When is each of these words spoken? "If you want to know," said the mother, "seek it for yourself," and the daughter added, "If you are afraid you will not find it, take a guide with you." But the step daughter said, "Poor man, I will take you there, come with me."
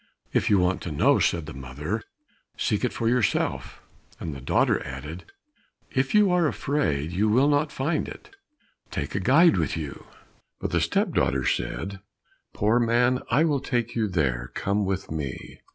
"If 0.33 0.49
you 0.49 0.57
want 0.57 0.81
to 0.81 0.91
know," 0.91 1.19
said 1.19 1.45
the 1.45 1.53
mother, 1.53 2.01
"seek 2.57 2.83
it 2.83 2.91
for 2.91 3.07
yourself," 3.07 3.83
and 4.19 4.33
the 4.33 4.41
daughter 4.41 4.83
added, 4.83 5.25
"If 5.91 6.15
you 6.15 6.31
are 6.31 6.47
afraid 6.47 7.11
you 7.11 7.29
will 7.29 7.47
not 7.47 7.71
find 7.71 8.07
it, 8.07 8.35
take 8.89 9.13
a 9.13 9.19
guide 9.19 9.57
with 9.57 9.77
you." 9.77 10.07
But 10.59 10.71
the 10.71 10.81
step 10.81 11.13
daughter 11.13 11.45
said, 11.45 11.99
"Poor 12.51 12.79
man, 12.79 13.21
I 13.29 13.43
will 13.43 13.59
take 13.59 13.93
you 13.95 14.07
there, 14.07 14.49
come 14.55 14.85
with 14.85 15.11
me." 15.11 15.61